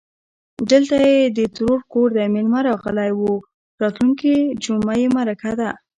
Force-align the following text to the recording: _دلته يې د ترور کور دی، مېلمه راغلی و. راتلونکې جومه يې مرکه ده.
_دلته 0.71 0.95
يې 1.07 1.17
د 1.37 1.39
ترور 1.55 1.79
کور 1.91 2.09
دی، 2.15 2.25
مېلمه 2.33 2.59
راغلی 2.69 3.11
و. 3.13 3.21
راتلونکې 3.81 4.33
جومه 4.63 4.93
يې 5.01 5.07
مرکه 5.15 5.51
ده. 5.59 5.69